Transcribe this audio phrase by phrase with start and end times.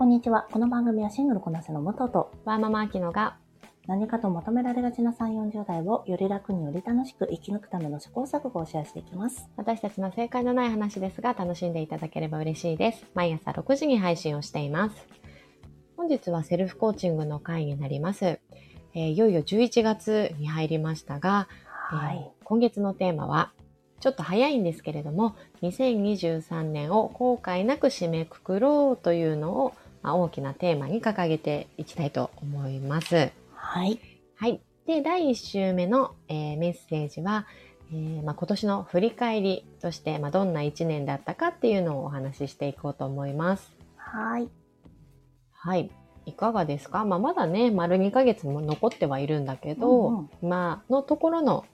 [0.00, 0.46] こんにちは。
[0.50, 3.36] この番組はシングルこなせの元とワーママアキノが
[3.86, 9.50] 何かと求められがちな3、40代をより楽により楽しく生き抜くための試行錯誤をシェアしていきます。
[9.58, 13.04] 私たちの正解のない話ですが楽しんでいただければ嬉しいです。
[13.12, 14.96] 毎朝6時に配信をしています。
[15.98, 18.24] 本日はセルフコーチングの回になります。
[18.24, 22.16] えーいよいよ11月に入りましたが、はい。
[22.16, 23.52] えー今月のテーマは
[24.00, 33.30] ちょっと早いんですけれども2023年を後悔なく締めくくろうというのを、まあ、大きなテーマに掲げていきたいと思います。
[33.54, 33.98] はい。
[34.36, 34.60] はい。
[34.86, 37.46] で、第1週目の、えーメッセージは、
[37.92, 43.70] えーまあ、今年の振り返りとして、まあ、どんな1年だったかっていうのをお話ししていこうと思います。
[43.96, 44.48] はい。
[45.52, 45.90] はい。
[46.26, 51.64] いかがですか、まあ、まだね、丸2ヶ月も残ってはいるんだけど、うんうん今のところの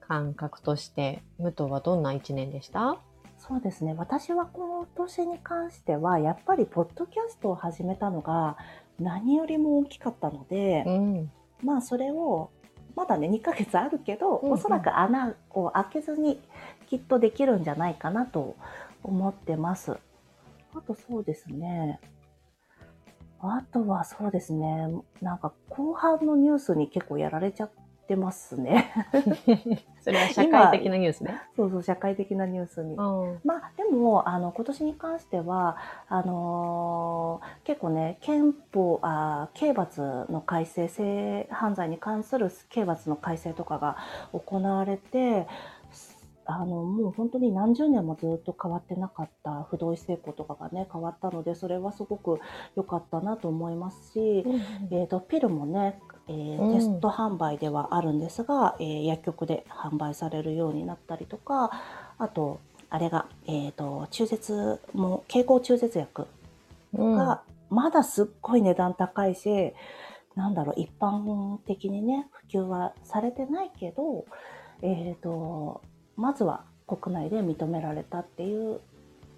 [0.00, 2.98] 感覚として、武藤はどんな1年でした？
[3.46, 3.94] そうですね。
[3.98, 8.56] 私は今年に関しては、やっぱりポッドキャストを始めたのが
[8.98, 11.32] 何よりも大きかったので、うん。
[11.62, 12.50] まあそれを、
[12.96, 16.40] まだね、2ヶ月あるけど、うんうんおそらく穴を開けずに
[16.86, 18.56] きっとできるんじゃないかなと
[19.02, 19.98] 思ってます。
[20.74, 22.00] あとそうですね。
[23.40, 24.88] あとはそうですね。
[25.20, 27.70] なんか後半のニュースに結構やられちゃっ
[28.06, 28.92] てますね。
[30.00, 31.40] それは社会的なニュースね。
[31.56, 32.94] そうそう、社会的なニュースに。
[32.94, 33.40] うん。
[33.44, 35.76] まあでもあの今年に関しては
[36.08, 43.96] あのー結構ね憲法あー刑罰の改正性犯罪に関する刑罰の改正とかが
[44.32, 45.46] 行われて
[46.46, 52.38] あのもう本当に何十年もずっと変わってなかった不同意性交とかがね変わったのでそれはすごく
[52.76, 54.44] 良かったなと思いますし、
[54.90, 61.70] えー、とピルもね、えーうんテスト販売ではあるんですが、えー薬局で販売されるようになったりとか
[62.18, 66.26] あとあれが、えー、と中絶も経口中絶薬
[66.94, 69.72] うんがまだすっごい値段高いし、
[70.36, 74.24] なんだろう一般的にね普及はされてないけど、
[74.82, 75.82] えー、と
[76.16, 78.80] まずは国内で認められたっていう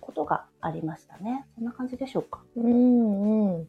[0.00, 1.46] ことがありましたね。
[1.54, 2.40] そんな感じでしょうか。
[2.56, 3.68] うんうん。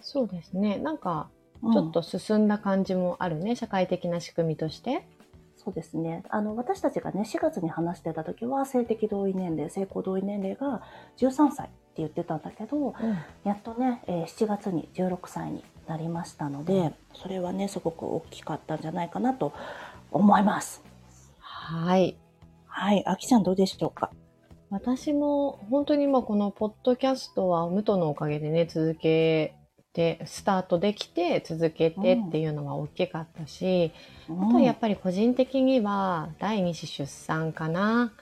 [0.00, 0.78] そうですね。
[0.78, 5.06] なんか、うんちょっと進んだ感じもあるね、社会的な仕組みとして。
[5.56, 6.24] そうですね。
[6.28, 10.82] あの、私たちがね、4月に話してた時は、性的同意年齢、性交同意年齢が
[11.18, 12.94] 13歳って言ってたんだけど、
[13.44, 19.52] やっとね、えー7月に16歳になりましたので、それはね、すごく大きかったんじゃないかなと
[20.10, 20.82] 思います。
[21.38, 22.16] はい。
[22.66, 23.04] はい。
[23.06, 24.10] あきちゃんどうでしょうか？
[24.70, 29.54] 私も本当にまあこのポッドキャストは武藤のおかげでね、続け
[29.92, 33.92] て、スタートできて、続けてっていうのは大きかったし、
[34.28, 38.12] あとはやっぱり個人的には第二子出産かな。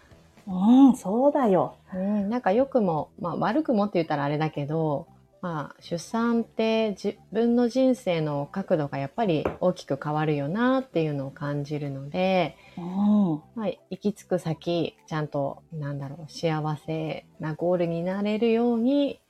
[0.46, 1.76] うん、うん、そうだよ。
[1.94, 5.06] うん、なんか良くも、まあ悪くもって言ったらあれだけど、
[5.42, 13.42] まあ出産って自分の人生の角度がやっぱり大きく変わるよなっていうのを感じるので、うん。
[13.54, 19.20] まあ、行き着く先、ちゃんと、なんだろう、幸せなゴールになれるように、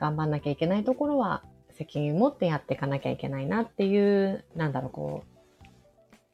[0.00, 5.24] 頑張んなきゃいけないところは、責任を持ってやっていかなきゃいけないなっていう、なんだろう、こ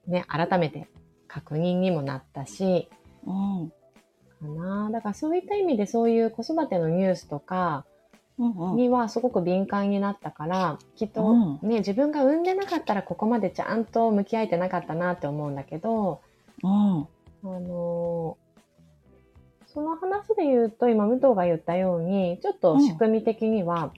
[0.07, 0.89] う、ね、改めて
[1.27, 2.89] 確認にもなったし、
[3.27, 3.73] うん。
[4.41, 4.91] かな。
[4.91, 7.85] だからそういった意味でそういう子育てのニュースとか。
[8.39, 16.21] にはすごく敏感になったから、きっとうんね、自分が産んでなかったらここまでちゃんと向き合えてなかったなって思うんだけど、
[16.63, 17.01] うん。
[17.01, 17.07] あ
[17.43, 18.46] のー
[19.77, 23.93] その話で言うと、今、武藤が言ったように、ちょっと仕組み的には、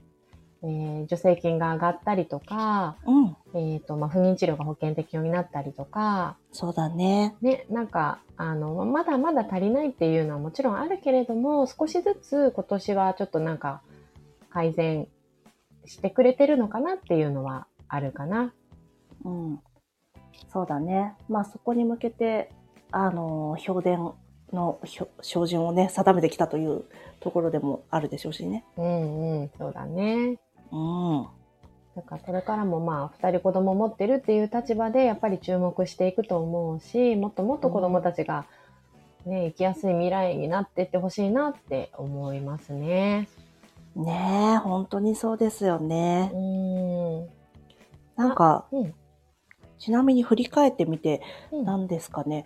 [0.65, 3.37] えー助成金が上がったりとか、うん。
[3.55, 7.37] えっ、と、まあ、不妊治療が保険適用になったりとか、そうだね。
[7.43, 13.81] ね、なんか、あの、まだまだ足りないっていうのはもちろんあるけれども、少しずつ今年はちょっとなんか、
[14.51, 15.07] 改善
[15.85, 18.53] してくれてるのかなっていうのはあるかな。
[19.25, 19.61] うん。
[20.53, 21.15] そうだね。
[21.29, 22.51] まあそこに向けて、
[22.91, 24.13] あの、評伝
[24.53, 24.81] の
[25.23, 26.85] 標準をね、定めてきたという
[27.21, 28.65] ところでもあるでしょうしね。
[28.77, 30.39] うんうん、そうだね。
[30.73, 31.27] うん。
[31.97, 38.47] だからこれからもまあ二人子供持ってるっていう立場でやっぱり注目していくと思うしもっともっと子供たちが
[39.29, 43.29] ね、生きやすい未来になっていってほしいなって思いますね。
[43.95, 46.37] ねえ、本当にそうですよねう。
[46.37, 47.29] ーん。
[48.17, 48.95] なんか、うん。
[49.79, 51.21] ちなみに振り返ってみて、
[51.53, 52.45] うん何ですかね。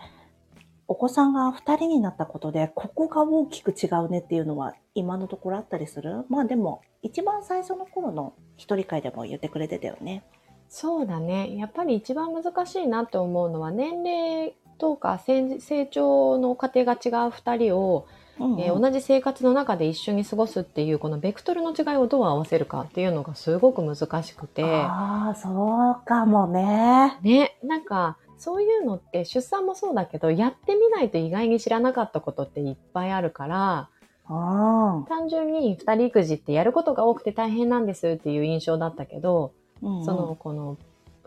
[0.93, 6.27] お子さんが2人になったことで、ここが大きく違うねっていうのは今のところあったりする？
[6.29, 10.23] まあでも、一番最初の頃の一人会でも言ってくれてたよね。
[10.69, 11.57] そうだね。
[11.57, 16.99] やっぱり一番難しいなって思うのは年齢とか成成長の過程が違う
[17.31, 18.07] 2人を、
[18.39, 24.63] うんうんえー同じ生活の中で一緒に過ごすっていうこのベクトルの違いをどう合わせるかっていうのがすごく難しくて。
[24.65, 27.19] ああ、そうかもね。
[27.23, 33.89] ね、なんか、そういうのって出産もそうだけど、やってみないと意外に知らなかったことっていっぱいあるから、
[34.29, 35.05] うん。
[35.05, 40.77] 単純に二人育児ってやることが多くて大変なんですっていう印象だったけど、うんうんその、この、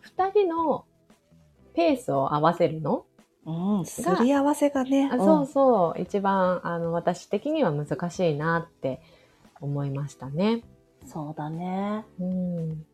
[0.01, 0.83] 二人の
[1.73, 3.05] ペースを合わせるの、
[3.45, 5.09] うん、すり合わせがね。
[5.09, 8.99] あそうそう、一番、あの、私的には難しいなって
[9.61, 10.53] 思いましたね。
[10.53, 10.63] うん
[11.07, 12.03] そうだね。
[12.19, 12.85] うん。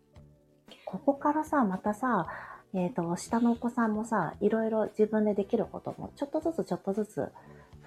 [0.84, 2.28] ここからさ、またさ、
[2.74, 7.16] えっ、と、下のお子さんもさ、いろいろ自分でできることも、ちょっとずつちょっとずつ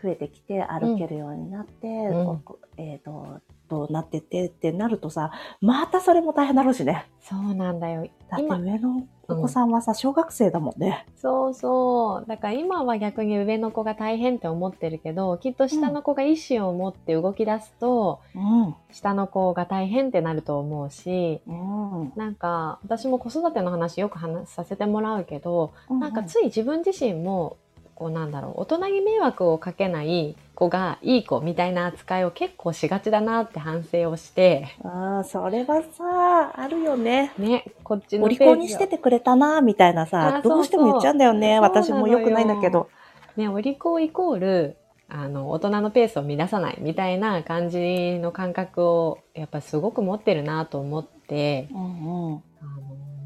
[0.02, 2.40] 増えてきて、歩けるようになって、ん。
[2.40, 3.40] こえっ、と、
[3.74, 7.10] どうなってってってなるとさ、またそれも大変だろうしね。
[7.20, 8.06] そうなんだよ。
[8.30, 11.06] だって今上のお子さんはさ、小学生だもんね。
[11.16, 12.28] そうそう。
[12.28, 18.74] だから今は逆に上の子が大変って思ってるけど、きっと下の子が意思を持って動き出すと、うん。
[18.92, 22.12] 下の子が大変ってなると思うし、うん。
[22.16, 27.56] なんか私も子育ての話よく話させてもらうけど、なんかつい自分自身も、
[27.94, 37.32] こうなんだろう、大人に迷惑をかけない子がいい子みたいな扱いを結構しがちだなって反省をして、ああ、それはさ、あるよね。
[37.38, 41.56] ね、こっちのお利口にしててくれたな、みたいなあさ、どうしても言っちゃうんだよね。
[41.56, 42.88] そう私も良くないんだけど。
[43.36, 44.76] ね、お利口イコール、
[45.08, 52.42] あの、大人のペースを乱さないみたいな感じの感覚を、やっぱりすごく持ってるなと思って、うんうん。
[52.60, 52.64] あ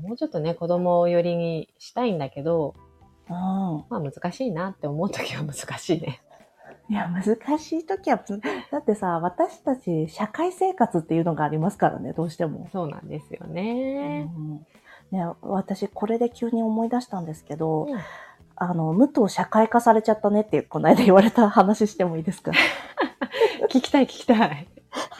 [0.03, 2.88] の、もうちょっとね、子供を寄りにしたいんだけど、うん。
[3.35, 6.21] まあ難しいなって思うときは難しいね。
[6.91, 8.19] いや、難しい時は、
[8.71, 12.67] だってさ、私たち社会生活っていうのがありますからね、どうしても。
[12.73, 14.23] そうなんですようね。
[14.25, 14.67] ん
[15.11, 17.99] ね、私、これで急に思い出したんですけど、うん
[18.61, 22.51] あの、武藤社会化されちゃったねって、この間言われた話してもいいですか？
[23.71, 24.67] 聞きたい聞きたい。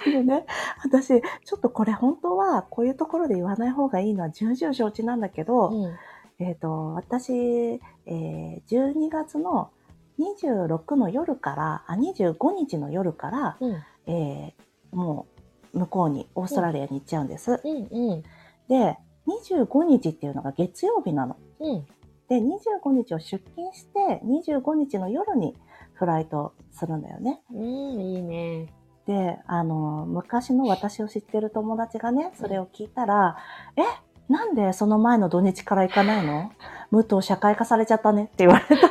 [0.07, 0.45] あのね、
[0.83, 5.95] 私、ちょっとこれ本当は、こういうところで言わない方がいいのは重々承知なんだけど、うん
[6.41, 9.71] えっ、と、私、えー12月の
[10.19, 15.27] 26の夜から、あ、25日の夜から、うんえーも
[15.75, 17.61] う向こうに、オーストラリアに行っちゃうんです。
[17.63, 18.23] うんうん
[18.69, 21.37] で、25日っていうのが月曜日なの。
[21.61, 21.87] うん
[22.29, 25.57] で、25日を出勤して、25日の夜に
[25.95, 27.41] フライトするんだよね。
[27.53, 28.67] うんいいね。
[29.07, 33.39] で、あの、昔の私を知ってる友達がね、それを聞いたら、
[33.77, 33.83] え、
[34.29, 36.53] なんでその前の土日から行かないの？
[36.91, 38.83] 武藤社会化されちゃったねって言われたの。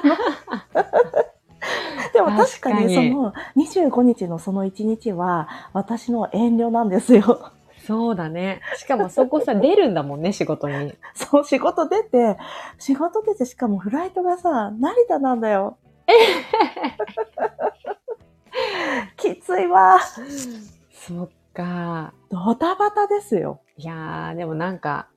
[2.13, 7.51] でも確かにそ確の25日のその1日は私の遠慮なんですよ。
[7.85, 8.61] そうだね。
[8.75, 10.93] しかもそこさ、出るんだもんね、仕事に。
[11.13, 12.37] そう、仕事出て、
[12.79, 15.77] 仕事出てしかもフライトがさ、成田なんだよ。
[19.15, 19.99] きついわ。
[20.91, 22.13] そっか。
[22.29, 23.61] ドタバタですよ。
[23.77, 25.07] いやー、でもなんか、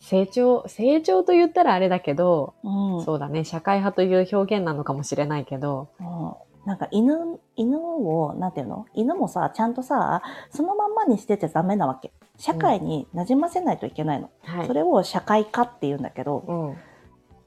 [0.00, 3.04] 成長、成長と言ったらあれだけど、うん。
[3.04, 8.86] そうだね、社会派という表現なのかもしれないけど、うんなんか犬、犬を、なんていうの？
[8.92, 10.20] 犬もさ、ちゃんとさ、
[10.50, 12.12] そのまんまにしてちゃダメなわけ。
[12.38, 14.30] 社会に馴染ませないといけないの。
[14.42, 14.74] はいそ。
[14.74, 16.76] れを社会化って言うんだけど、うん。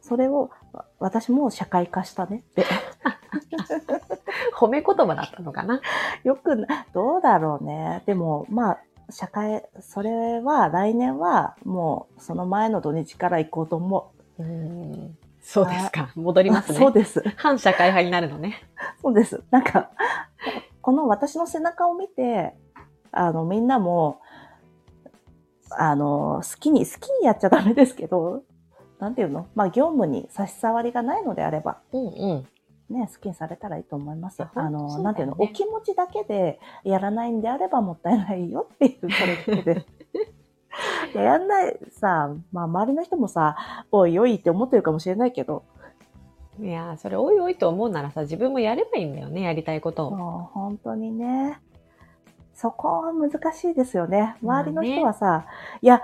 [0.02, 2.66] それを、わ私も社会化したねって。
[4.58, 5.82] 褒め言葉だったのかな？
[6.24, 8.04] よくな、どうだろうね。
[8.06, 8.80] でも、まあ、
[9.12, 15.18] 社会、それは来年はもうその前の土日から行こうと思うん。
[15.42, 16.12] そうですか。
[16.16, 16.44] 戻う。
[16.44, 16.78] りますね。
[16.80, 17.24] そうです。
[17.38, 18.56] 反社会派になるのね。
[19.02, 19.44] そうです。
[19.52, 19.90] なんか、
[20.82, 22.56] この私の背中を見て、
[23.12, 24.22] あの、みんなも、
[25.72, 28.44] あの、好きに、好きにやっちゃダメですけど、
[29.00, 29.48] なんていうの？
[29.56, 32.48] まあ、業務に差し障りがないのであれば、うんうん。
[32.90, 34.42] ね、好きにされたらいいと思います。
[34.42, 39.86] ああの、ねなんていうのお気持ちだけでやらないんであればもったいないよっていう、それだけで。
[41.14, 43.56] い ややんない、さ、まあ、周りの人もさ、
[43.92, 45.64] おいおいって思ってるかもしれないけど、
[46.62, 50.16] いやー、それおいおいと思うならさ、自分もやればいいんだよね、やりたいことを。
[50.16, 51.60] もう本当にね、
[52.54, 54.36] そこは難しいですよね。
[54.44, 55.46] 周りの人はさ、
[55.82, 56.02] いや、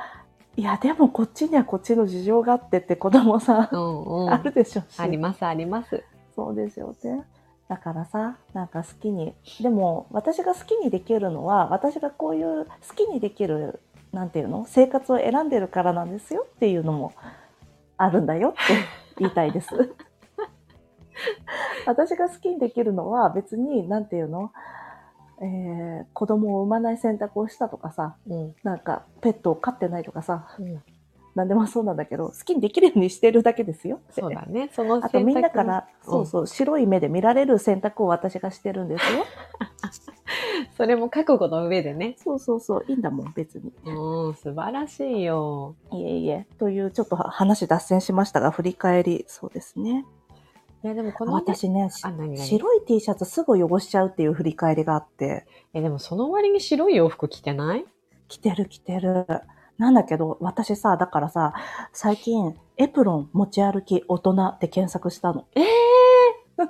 [0.55, 4.29] いや、でもこっちにはこっちの事情があってって子供さ、うんうん。
[4.33, 4.99] あるでしょうし。
[4.99, 6.03] あります、あります。
[6.35, 7.23] そうですよね。
[7.67, 13.79] だからさ、なんか好きに、でも私が好きにできるのは、私がこういう好きにできる、
[14.11, 17.13] なんていうの生活を選んでるからなんですよっていうのも
[17.97, 18.59] あるんだよって
[19.17, 19.69] 言いたいです。
[21.85, 24.51] 私が好きにできるのは別に、なんていうの
[25.41, 28.55] えー、子供を産まない選択をしたとかさ、うん。
[28.63, 30.83] なんかペットを飼ってないとかさ、うん。
[31.35, 33.99] 何でもそうなんだけど、好きにできるようにしてるだけですよ。
[34.09, 34.69] そうだね。
[34.73, 39.25] その あとみんなから、うんそうそう、白い目で見られる選択を私がしてるんですよ。
[40.77, 42.15] それも覚悟の上でね。
[42.17, 43.73] そうそうそう、いいんだもん、別に。
[43.85, 45.75] うん、素晴らしいよ。
[45.91, 46.47] いえいえ。
[46.57, 50.05] という、ちょっと話脱線しましたが、振り返り、そうですね。
[50.83, 51.89] いや、でもこの、ね、私ね、
[52.35, 57.85] 白い T シャツすぐ汚しちゃうっていう振り返りがあって、え、でもその割に白い洋服着てない？
[58.27, 59.25] 着てる着てる。
[59.77, 61.53] なんだけど、私さ、だからさ、
[61.91, 65.45] 最近、エプロン持ち歩き大人って検索したの。
[65.55, 65.65] ええ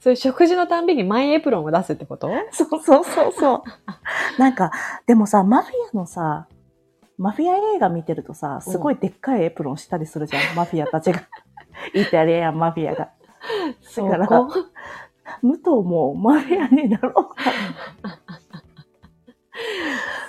[0.00, 2.28] それ食事のたんびにマイエプロンを出すってこと？
[2.50, 3.62] そうそうそうそう。
[4.40, 4.72] なんか、
[5.06, 6.48] でもさ、マフィアのさ、
[7.18, 11.20] マフィア映画見てるとさ、すごいでっかいエプロンしたりするじゃん、マフィアたちが。
[11.94, 13.10] イタリアンマフィアが。
[13.80, 14.48] そだからこ？
[15.42, 17.34] 武藤もマフィアになろうか。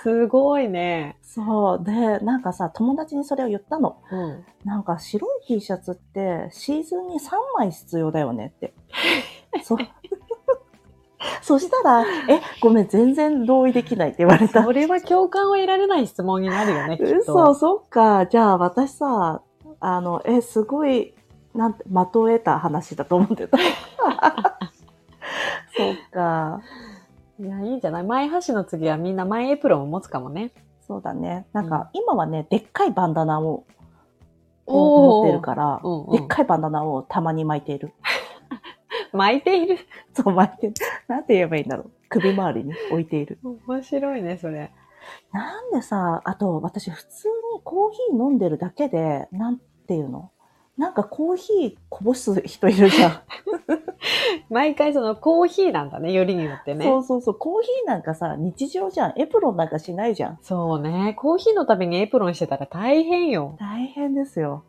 [0.03, 1.17] すごいね。
[1.33, 1.83] そう。
[1.83, 3.97] で、なんかさ、友達にそれを言ったの。
[4.11, 4.45] うん。
[4.65, 8.75] なんか白い T シャツってシーズンに3枚必要だよねって。
[9.63, 9.75] そ
[11.41, 14.71] そしたら、え、ごめん、全然同意できないって言われたそ。
[14.71, 17.55] れは共感を得られない質問になるよね、きっ嘘、と。
[17.55, 18.27] そっか。
[18.27, 19.41] じゃあ私さ、
[19.79, 21.15] あの、え、すごい、
[21.55, 23.57] なんて、的を得た話だと思ってた。
[25.75, 26.61] そっか。
[27.39, 30.51] いや、いいんじゃない前橋の次はみんなマイエプロンを持つかもね。
[30.87, 31.45] そうだね。
[31.53, 33.65] なんか、今はね、でっかいバンダナを
[34.67, 37.93] 持ってるから、うんうんでっかいバンダナをたまに巻いている。
[39.13, 39.77] 巻いている。
[40.13, 40.73] そう、巻いてる。
[41.07, 41.91] なんて言えばいいんだろう。
[42.09, 43.39] 首周りに置いている。
[43.67, 44.71] 面白いね、それ。
[45.31, 50.31] なんでさ、あと私普通にコーヒー飲んでるだけで、なんていうの？
[50.77, 53.11] なんかコーヒーこぼす人いるじゃん。
[54.49, 56.83] 毎回そのコーヒーなんだね、よりによってね。
[56.85, 57.35] そうそうそう。
[57.35, 59.13] コーヒーなんかさ、日常じゃん。
[59.19, 60.39] エプロンなんかしないじゃん。
[60.41, 61.15] そうね。
[61.19, 63.55] コーヒーのためにエプロンしてたら大変よ。
[63.59, 64.63] 大変ですよ。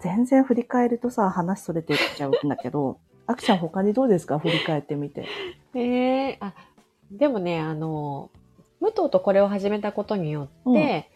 [0.00, 4.38] 全然振り返るとさ、話それていっちゃうんだけど、 あきちゃん他にどうですか？
[4.38, 5.26] 振り返ってみて。
[5.74, 6.52] ええあ、
[7.10, 8.30] でもね、あの、
[8.80, 11.10] 武藤とこれを始めたことによって、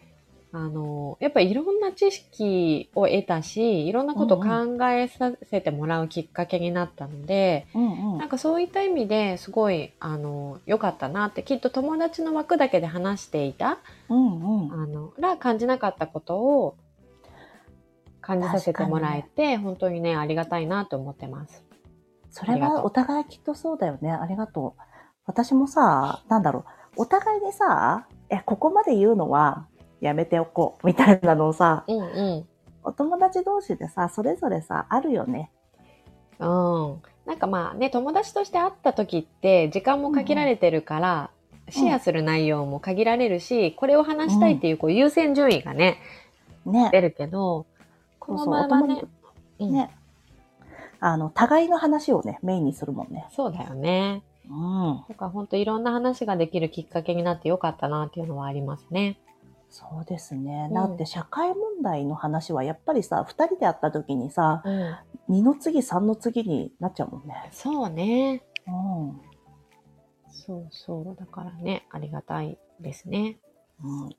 [0.51, 13.77] あの、やっぱりいろんな知識を得たし、いろんなことを考えさせてもらうきっかけになったので、うんうんなんかそういった意味ですごい、あの、良かったなって、きっと友達の枠だけで話していた、
[14.09, 14.73] うんうん。
[14.73, 16.75] あの、ら感じなかったことを
[18.21, 21.63] 感じさせてもらえて、本当にね、ありがたいなと思ってます。
[22.31, 24.11] それはお互いきっとそうだよね。
[24.11, 24.81] ありがとう。
[25.25, 26.65] 私もさ、なんだろ
[26.97, 27.03] う。
[27.03, 29.67] お互いでさ、え、ここまで言うのは
[30.01, 30.87] やめておこう。
[30.87, 32.47] みたいなのをさ、うんうん。
[32.83, 35.51] お友達同士でさ、それぞれさ、あるよね。
[36.39, 37.01] うん。
[37.25, 41.31] なんかまあね、友達として会った時って時間も限られてるから、
[41.69, 45.99] シェアする内容も限られるし、これを話したいっていうこう優先順位がね、
[46.65, 46.89] ね。
[46.91, 47.65] 出るけど、
[48.19, 49.07] このそうそう、お場はね友達、
[49.59, 49.91] うんね。
[51.01, 53.27] あの、互いの話をね、メインにするもんね。
[53.31, 54.23] そうだよね。
[54.49, 55.03] うん。
[55.07, 59.19] だから本当いろんな話ができるきっかけになってよかったなっていうのはありますね。
[59.69, 60.67] そうですね。
[60.69, 64.95] うんだって社会問題の話はやっぱりさ、二人で会った時にさ、うん。
[65.27, 67.49] 二の次三の次になっちゃうもんね。
[67.51, 68.43] そうね。
[68.67, 69.21] うん。
[70.31, 71.15] そうそう。
[71.15, 73.37] だからね、ありがたいですね。
[73.83, 74.09] うん、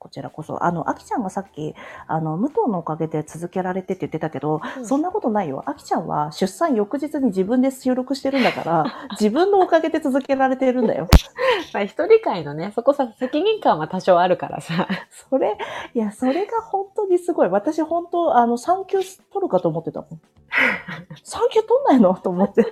[0.00, 0.64] こちらこそ。
[0.64, 1.74] あの、あきちゃんがさっき、
[2.06, 5.62] あの、武藤のおかげで続けられてって言ってたけど、うんそんなことないよ。
[5.66, 8.84] あきちゃんは出産翌日に自分で収録してるんだから、
[9.20, 11.06] 自分のおかげで続けられてるんだよ。
[11.74, 14.88] まあ一人会のね、そこさ、責任感は多少あるからさ。
[15.30, 15.58] それ、
[15.92, 17.48] いや、それが本当にすごい。
[17.48, 20.20] 私本当、あの、産休取るかと思ってたもん。
[21.22, 22.14] 産休取んないの？
[22.14, 22.62] と思って。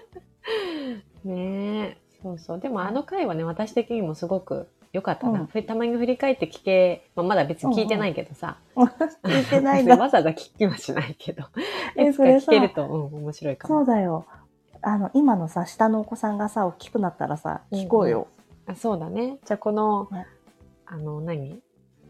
[1.25, 1.99] ねえ。
[2.23, 2.58] そうそう。
[2.58, 5.40] でもあの回はね、私的にもすごく良かったな。
[5.40, 8.59] うんふたまに振り返って聞け、まあ、まだ別に聞いてないけどさ。
[9.25, 9.97] 聞いてないな。
[9.97, 11.45] わざわざ聞きはしないけど。
[11.97, 13.83] えいつかそれさ聞けると、うん、面白いかそも。
[13.83, 14.25] うだよ。
[14.83, 18.28] あの、今のさ、下のお子さんがさ、大きくなったらさ、聞こうよ。
[18.66, 19.38] あそうだね。
[19.45, 20.26] じゃあこの、ね
[20.87, 21.61] あの、何？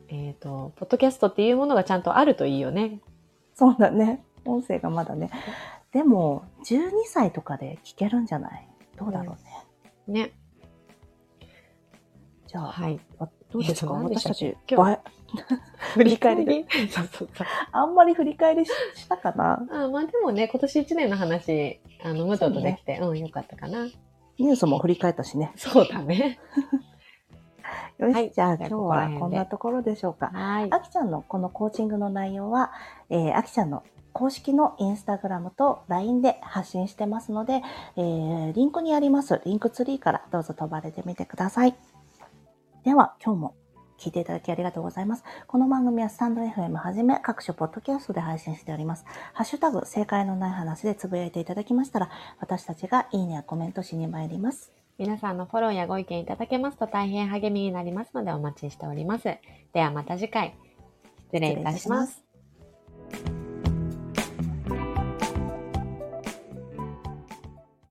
[0.08, 3.00] えっ、と、ポッドキャストっていうものがちゃんとあるといいよね。
[3.54, 4.22] そうだね。
[4.44, 5.30] 音声がまだね。
[5.92, 8.68] でも、12歳とかで聞けるんじゃない？
[8.96, 9.36] どうだろ
[10.06, 10.22] うね。
[10.22, 10.32] ね。
[12.48, 12.98] じゃあ、はい。
[13.20, 13.94] あどうですか？
[13.94, 15.00] えっと何でしたっ私たちけ、今日ば
[15.94, 17.46] 振り返りそうそうそう。
[17.72, 19.66] あんまり振り返りししたかな？
[19.70, 23.84] あまあでもね、今年1年の話、あの、武藤とできて、うん、よかったかな。
[24.38, 25.52] ニュースも振り返ったしね。
[25.56, 26.38] そうだね。
[27.98, 30.30] よし、はいじゃあ今日はこんなところでしょうか。
[30.32, 30.68] はい。
[30.72, 32.70] あきちゃんのこのコーチングの内容は、
[33.10, 37.62] えー、あきちゃんの公式のインスタグラムと LINE で発信してますので、
[37.96, 41.74] えー、リンクにありますリンクツリーからどうぞ飛ばれてみてください。
[42.88, 43.54] では今日も
[43.98, 45.22] 聞いていただきありがとうございます。
[45.46, 49.04] この番組はスタンド FM はじめ各種ポッドキャストで配信しております。
[49.34, 54.72] ハッシュタグ正解のない話でつぶやいていただきましたら、私たちがいいねやコメントしに参ります。
[54.96, 59.24] 皆さんのフォローやご意見いただけますと大変励みになりますのでお待ちしております。
[59.74, 60.56] ではまた次回。
[61.26, 62.24] 失礼いたします。